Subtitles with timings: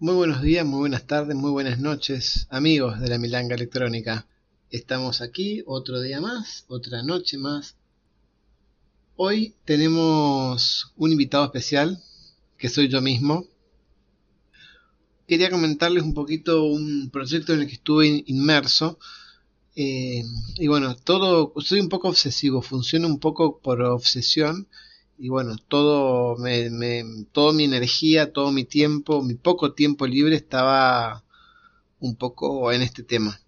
[0.00, 4.28] Muy buenos días, muy buenas tardes, muy buenas noches, amigos de la Milanga Electrónica.
[4.70, 7.74] Estamos aquí otro día más, otra noche más.
[9.16, 12.00] Hoy tenemos un invitado especial,
[12.58, 13.44] que soy yo mismo.
[15.26, 19.00] Quería comentarles un poquito un proyecto en el que estuve inmerso.
[19.74, 20.22] Eh,
[20.58, 24.68] y bueno, todo, soy un poco obsesivo, funciona un poco por obsesión
[25.18, 30.36] y bueno, todo me, me, toda mi energía, todo mi tiempo, mi poco tiempo libre
[30.36, 31.24] estaba
[32.00, 33.40] un poco en este tema.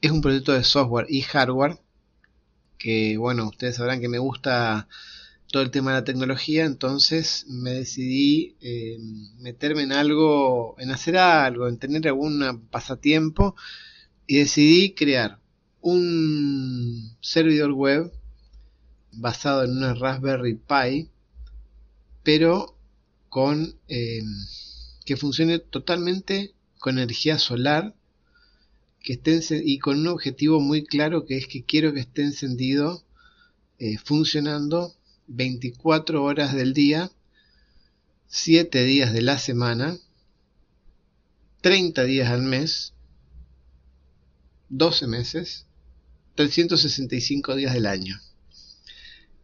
[0.00, 1.78] Es un proyecto de software y hardware
[2.78, 4.88] que bueno, ustedes sabrán que me gusta
[5.52, 8.98] todo el tema de la tecnología, entonces me decidí eh,
[9.38, 13.54] meterme en algo, en hacer algo, en tener algún pasatiempo
[14.26, 15.38] y decidí crear
[15.80, 18.12] un servidor web
[19.12, 21.10] basado en una Raspberry Pi,
[22.22, 22.76] pero
[23.28, 24.26] con em,
[25.04, 27.94] que funcione totalmente con energía solar
[29.00, 33.04] que esté y con un objetivo muy claro que es que quiero que esté encendido
[33.78, 34.94] eh, funcionando
[35.26, 37.10] 24 horas del día
[38.28, 39.98] 7 días de la semana
[41.62, 42.92] 30 días al mes
[44.68, 45.66] 12 meses
[46.36, 48.20] 365 días del año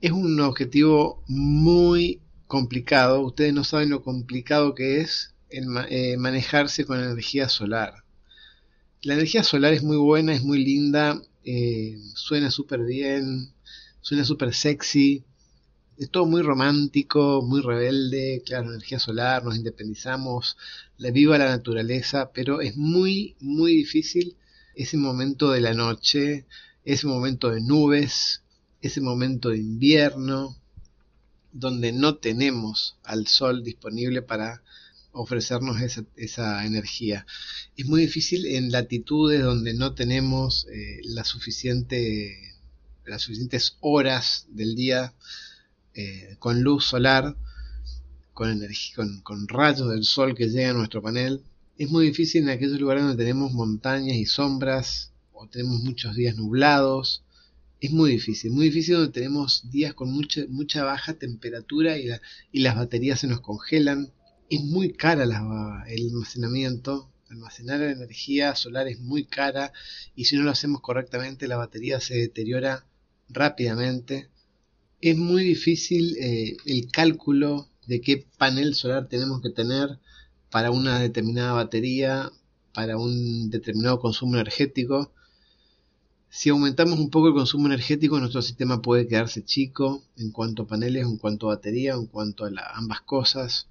[0.00, 3.20] es un objetivo muy complicado.
[3.20, 8.04] Ustedes no saben lo complicado que es eh, manejarse con energía solar.
[9.02, 13.52] La energía solar es muy buena, es muy linda, eh, suena súper bien,
[14.00, 15.24] suena súper sexy,
[15.96, 20.56] es todo muy romántico, muy rebelde, claro, energía solar, nos independizamos,
[20.98, 24.36] la viva la naturaleza, pero es muy, muy difícil
[24.74, 26.46] ese momento de la noche,
[26.84, 28.42] ese momento de nubes,
[28.82, 30.56] ese momento de invierno
[31.52, 34.62] donde no tenemos al sol disponible para
[35.12, 35.76] ofrecernos
[36.16, 37.26] esa, energía.
[37.76, 42.54] Es muy difícil en latitudes donde no tenemos eh, la suficiente,
[43.04, 45.14] las suficientes horas del día
[45.94, 47.36] eh, con luz solar,
[48.32, 48.62] con,
[48.94, 51.42] con, con rayos del sol que llegan a nuestro panel.
[51.76, 56.36] Es muy difícil en aquellos lugares donde tenemos montañas y sombras o tenemos muchos días
[56.36, 57.24] nublados
[57.80, 62.08] es muy difícil, muy difícil donde tenemos días con mucha, mucha baja temperatura y,
[62.52, 64.12] y las baterías se nos congelan.
[64.50, 69.72] Es muy cara la, el almacenamiento, almacenar energía solar es muy cara
[70.14, 72.84] y si no lo hacemos correctamente la batería se deteriora
[73.28, 74.28] rápidamente.
[75.00, 79.98] Es muy difícil eh, el cálculo de qué panel solar tenemos que tener
[80.50, 82.30] para una determinada batería,
[82.74, 85.14] para un determinado consumo energético
[86.32, 90.66] si aumentamos un poco el consumo energético, nuestro sistema puede quedarse chico en cuanto a
[90.68, 93.66] paneles, en cuanto a batería, en cuanto a ambas cosas.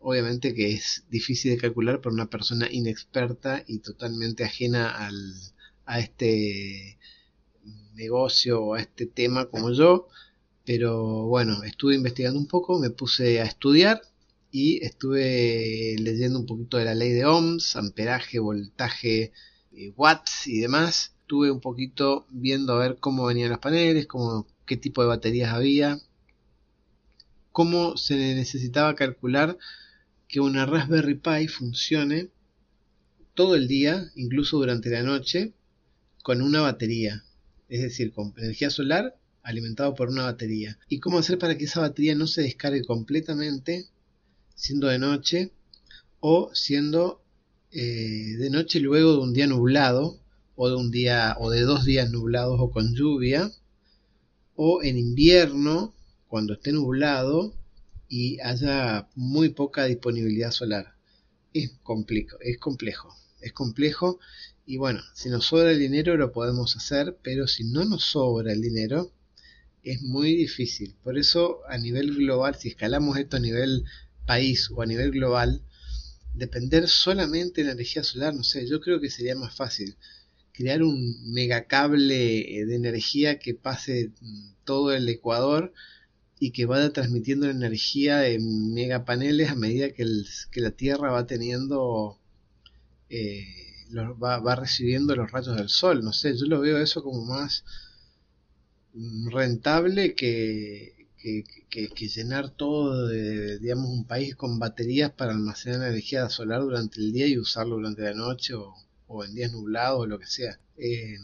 [0.00, 5.32] Obviamente que es difícil de calcular para una persona inexperta y totalmente ajena al,
[5.86, 6.98] a este
[7.94, 10.08] negocio o a este tema como yo.
[10.64, 14.02] Pero bueno, estuve investigando un poco, me puse a estudiar
[14.50, 19.32] y estuve leyendo un poquito de la ley de ohms, amperaje, voltaje,
[19.72, 24.46] eh, watts y demás estuve un poquito viendo a ver cómo venían los paneles, cómo,
[24.66, 25.98] qué tipo de baterías había,
[27.52, 29.56] cómo se necesitaba calcular
[30.28, 32.28] que una Raspberry Pi funcione
[33.32, 35.54] todo el día, incluso durante la noche,
[36.22, 37.24] con una batería,
[37.70, 40.78] es decir, con energía solar alimentado por una batería.
[40.90, 43.86] Y cómo hacer para que esa batería no se descargue completamente
[44.54, 45.50] siendo de noche
[46.20, 47.22] o siendo
[47.70, 50.21] eh, de noche luego de un día nublado
[50.54, 53.50] o de un día o de dos días nublados o con lluvia
[54.54, 55.94] o en invierno
[56.28, 57.54] cuando esté nublado
[58.08, 60.94] y haya muy poca disponibilidad solar.
[61.54, 64.20] Es complejo es complejo es complejo.
[64.64, 68.52] Y bueno si nos sobra el dinero lo podemos hacer pero si no nos sobra
[68.52, 69.12] el dinero
[69.82, 70.94] es muy difícil.
[71.02, 73.84] Por eso a nivel global si escalamos esto a nivel
[74.26, 75.62] país o a nivel global
[76.34, 79.96] depender solamente de la energía solar no sé yo creo que sería más fácil
[80.52, 85.72] crear un megacable eh, de energía que pase mm, todo el Ecuador
[86.38, 90.04] y que va transmitiendo energía en megapaneles a medida que,
[90.56, 92.18] la Tierra va teniendo,
[93.10, 93.46] eh,
[93.96, 96.02] va, recibiendo los rayos del Sol.
[96.04, 97.64] No sé, yo lo veo eso como más
[99.30, 101.08] rentable que,
[101.70, 107.12] que, llenar todo de, digamos, un país con baterías para almacenar energía solar durante el
[107.12, 108.74] día y usarlo durante la noche o,
[109.24, 110.58] en días nublados o lo que sea.
[110.76, 111.18] Eh,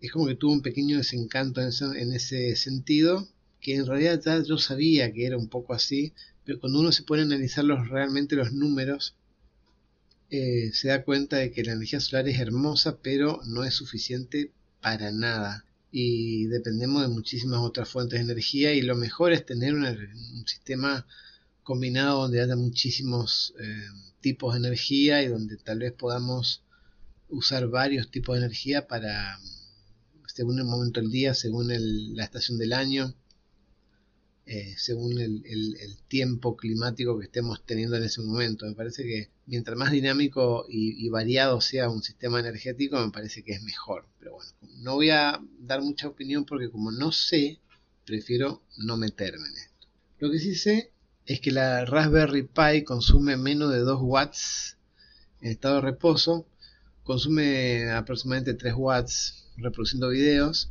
[0.00, 3.28] es como que tuvo un pequeño desencanto en ese, sentido,
[3.60, 6.12] que en realidad ya yo sabía que era un poco así,
[6.44, 9.14] pero cuando uno se pone a analizar los, realmente los números,
[10.30, 14.52] eh, se da cuenta de que la energía solar es hermosa, pero no es suficiente
[14.80, 15.64] para nada.
[15.90, 21.06] Y dependemos de muchísimas otras fuentes de energía y lo mejor es tener un sistema
[21.62, 23.88] combinado donde haya muchísimos eh,
[24.20, 26.62] tipos de energía y donde tal vez podamos
[27.28, 29.38] usar varios tipos de energía para
[30.38, 31.66] según el momento del día, según
[32.14, 33.12] la estación del año,
[34.46, 38.64] eh, según el, tiempo climático que estemos teniendo en ese momento.
[38.64, 43.52] Me parece que mientras más dinámico y, variado sea un sistema energético, me parece que
[43.52, 44.06] es mejor.
[44.20, 47.58] Pero bueno, no voy a dar mucha opinión porque como no sé,
[48.06, 49.88] prefiero no meterme en esto.
[50.20, 50.92] Lo que sí sé
[51.26, 54.78] es que la Raspberry Pi consume menos de 2 watts
[55.40, 56.46] en estado de reposo,
[57.08, 60.70] consume aproximadamente 3 watts reproduciendo videos,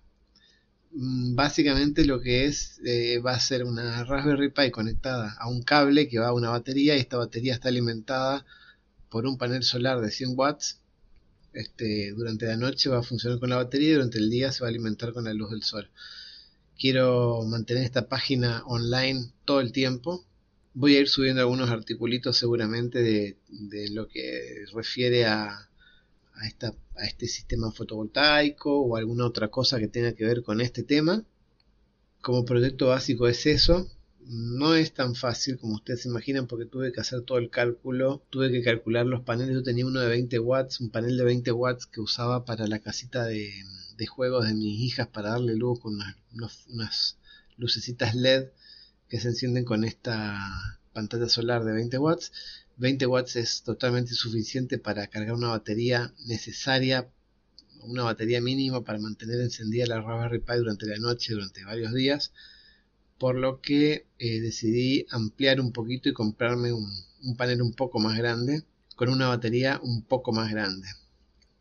[0.92, 5.62] Mm, básicamente lo que es eh, va a ser una Raspberry Pi conectada a un
[5.64, 8.46] cable que va a una batería y esta batería está alimentada
[9.10, 10.82] por un panel solar de 100 watts.
[11.58, 14.62] Este, durante la noche va a funcionar con la batería y durante el día se
[14.62, 15.90] va a alimentar con la luz del sol
[16.78, 20.26] quiero mantener esta página online todo el tiempo.
[20.74, 23.38] Voy a ir subiendo algunos articulitos seguramente de,
[23.92, 25.70] lo que refiere a,
[26.34, 30.62] a, esta, a este sistema fotovoltaico o alguna otra cosa que tenga que ver con
[30.62, 31.24] este tema.
[32.22, 33.90] Como proyecto básico es eso.
[34.30, 38.22] No es tan fácil como ustedes se imaginan porque tuve que hacer todo el cálculo,
[38.30, 39.56] tuve que calcular los paneles.
[39.56, 42.80] Yo tenía uno de 20 watts, un panel de 20 watts que usaba para la
[42.80, 43.54] casita de,
[44.10, 45.98] juegos de mis hijas para darle luz con
[46.34, 47.18] unas,
[47.56, 48.50] lucecitas LED
[49.08, 50.38] que se encienden con esta
[50.92, 52.34] pantalla solar de 20 watts.
[52.76, 57.10] 20 watts es totalmente suficiente para cargar una batería necesaria,
[57.82, 62.34] una batería mínima para mantener encendida la Raspberry Pi durante la noche, durante varios días.
[63.18, 68.18] Por lo que eh, decidí ampliar un poquito y comprarme un panel un poco más
[68.18, 68.64] grande
[68.96, 70.88] con una batería un poco más grande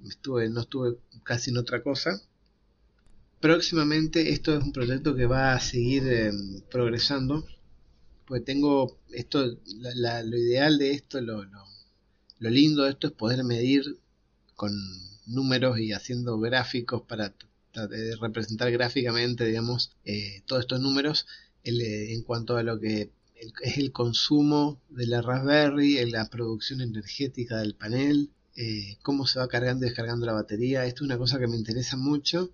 [0.07, 2.21] estuve, no estuve casi en otra cosa.
[3.41, 7.45] Próximamente esto es un proyecto que va a seguir em, progresando
[8.25, 13.99] pues tengo esto, lo ideal de esto, lo, lo, lindo de esto es poder medir
[14.55, 14.73] con
[15.27, 17.33] números y haciendo gráficos para
[18.19, 21.27] representar gráficamente, digamos, eh, todos estos números
[21.63, 23.11] eh, en cuanto a lo que
[23.61, 29.47] es el consumo de la Raspberry, la producción energética del panel, eh, cómo se va
[29.47, 30.85] cargando y descargando la batería.
[30.85, 32.51] Esto es una cosa que me interesa mucho.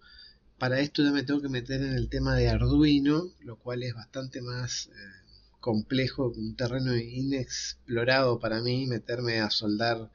[0.57, 3.93] Para esto ya me tengo que meter en el tema de Arduino, lo cual es
[3.93, 4.89] bastante más
[5.61, 10.11] complejo, un terreno inexplorado para mí, meterme a soldar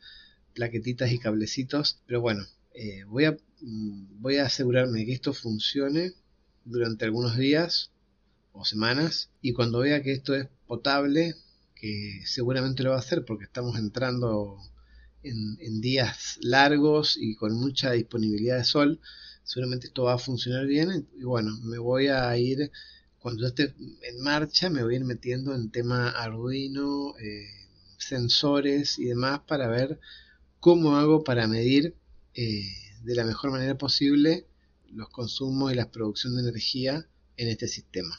[0.54, 6.12] plaquetitas y cablecitos, pero bueno, eh, voy, a, mm, voy a asegurarme que esto funcione
[6.64, 7.92] durante algunos días
[8.56, 11.34] o semanas y cuando vea que esto es potable,
[11.74, 14.58] que seguramente lo va a hacer porque estamos entrando
[15.22, 19.00] en, días largos y con mucha disponibilidad de sol,
[19.44, 22.70] seguramente esto va a funcionar bien y bueno, me voy a ir,
[23.18, 27.48] cuando esté en marcha, me voy a ir metiendo en tema Arduino, eh,
[27.98, 30.00] sensores y demás para ver
[30.60, 31.94] cómo hago para medir
[32.34, 32.64] eh,
[33.02, 34.46] de la mejor manera posible
[34.90, 38.18] los consumos y la producción de energía en este sistema.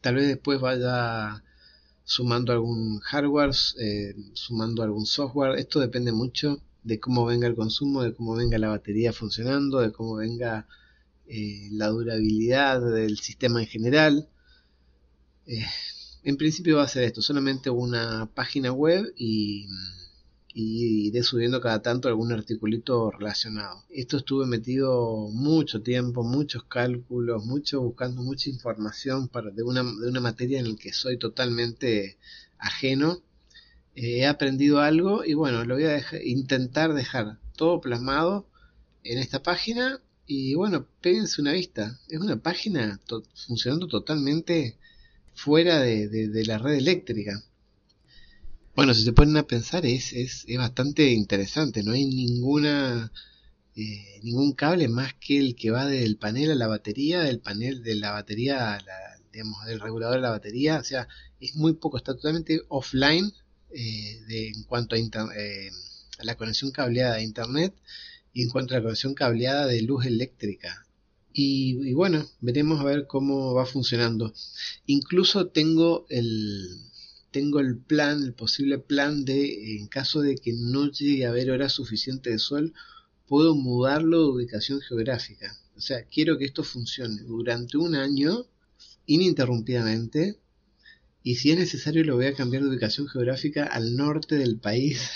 [0.01, 1.43] Tal vez después vaya
[2.03, 5.59] sumando algún hardware, eh, sumando algún software.
[5.59, 9.91] Esto depende mucho de cómo venga el consumo, de cómo venga la batería funcionando, de
[9.91, 10.67] cómo venga
[11.27, 14.27] eh, la durabilidad del sistema en general.
[15.45, 15.65] Eh,
[16.23, 19.67] en principio va a ser esto, solamente una página web y,
[20.53, 23.83] y iré subiendo cada tanto algún articulito relacionado.
[23.89, 30.09] Esto estuve metido mucho tiempo, muchos cálculos, mucho buscando mucha información para, de, una, de
[30.09, 32.17] una materia en la que soy totalmente
[32.57, 33.21] ajeno.
[33.95, 38.47] Eh, he aprendido algo y bueno, lo voy a intentar dejar todo plasmado
[39.03, 41.99] en esta página y bueno, péguense una vista.
[42.09, 42.99] Es una página
[43.33, 44.77] funcionando totalmente
[45.33, 47.43] fuera de, la red eléctrica.
[48.77, 51.81] Bueno, si se ponen a pensar es, es, es bastante interesante.
[51.81, 53.11] No hay ninguna
[53.75, 57.81] eh, ningún cable más que el que va del panel a la batería, del panel
[57.81, 58.79] de la batería, a
[59.33, 60.77] digamos, del regulador de la batería.
[60.77, 61.07] O sea,
[61.39, 63.33] es muy poco, está totalmente offline
[63.71, 65.71] eh, de, en cuanto a, eh,
[66.19, 67.73] a la conexión cableada a internet
[68.31, 70.85] y en cuanto a la conexión cableada de luz eléctrica.
[71.33, 74.33] Y, bueno, veremos a ver cómo va funcionando.
[74.85, 76.87] Incluso tengo el,
[77.37, 81.51] tengo el plan, el posible plan de, en caso de que no llegue a haber
[81.51, 82.73] horas suficiente de sol,
[83.27, 85.55] puedo mudarlo de ubicación geográfica.
[85.75, 88.47] O sea, quiero que esto funcione durante un año,
[89.05, 90.39] ininterrumpidamente,
[91.21, 95.11] y si es necesario lo voy a cambiar de ubicación geográfica al norte del país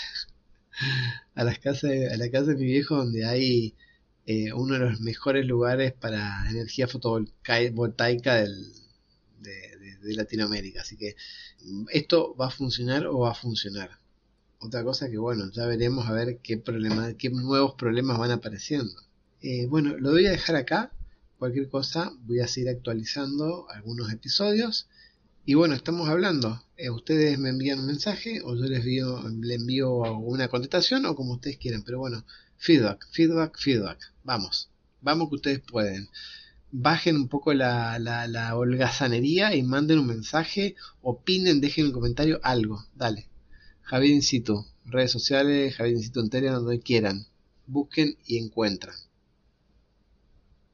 [1.34, 3.74] a, las casas, a la casa de mi viejo donde hay
[4.26, 8.72] eh, uno de los mejores lugares para energía fotovoltaica del,
[9.40, 9.71] de,
[10.02, 10.82] Latinoamérica.
[10.82, 11.16] Así que
[11.90, 13.98] esto va a funcionar o va a funcionar.
[14.58, 18.94] Otra cosa que bueno, ya veremos a ver qué, problema, qué nuevos problemas van apareciendo.
[19.40, 20.92] Eh, bueno, lo voy a dejar acá.
[21.38, 24.88] Cualquier cosa voy a seguir actualizando algunos episodios.
[25.44, 26.62] Y bueno, estamos hablando.
[26.76, 31.16] Eh, ustedes me envían un mensaje o yo les envío, le envío una contestación o
[31.16, 31.82] como ustedes quieran.
[31.82, 32.24] Pero bueno,
[32.56, 33.98] feedback, feedback, feedback.
[34.22, 36.08] Vamos, vamos que ustedes pueden.
[36.72, 42.40] Bajen un poco la, la, la holgazanería y manden un mensaje, opinen, dejen un comentario,
[42.42, 42.84] algo.
[42.96, 43.28] Dale.
[43.82, 47.26] Javier Incito, redes sociales, Javier Incito Enteria, donde quieran.
[47.66, 48.94] Busquen y encuentran.